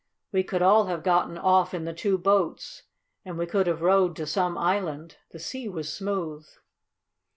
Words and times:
"We 0.31 0.43
could 0.43 0.63
all 0.63 0.87
have 0.87 1.03
gotten 1.03 1.37
off 1.37 1.75
in 1.75 1.85
the 1.85 1.93
two 1.93 2.17
boats, 2.17 2.81
and 3.23 3.37
we 3.37 3.45
could 3.45 3.67
have 3.67 3.83
rowed 3.83 4.15
to 4.15 4.25
some 4.25 4.57
island. 4.57 5.17
The 5.29 5.37
sea 5.37 5.69
was 5.69 5.93
smooth." 5.93 6.47